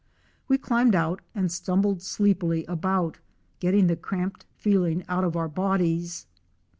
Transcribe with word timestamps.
We 0.47 0.57
climbed 0.57 0.95
out 0.95 1.21
and 1.35 1.51
stumbled 1.51 2.01
sleepily 2.01 2.65
about, 2.65 3.19
getting 3.59 3.85
the 3.85 3.95
cramped 3.95 4.47
feeling 4.55 5.03
out 5.07 5.23
of 5.23 5.35
our 5.37 5.47
bodies. 5.47 6.25